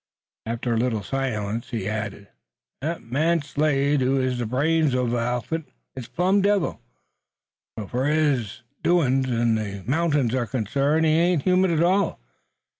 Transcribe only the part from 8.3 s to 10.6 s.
his doin's in these mountings are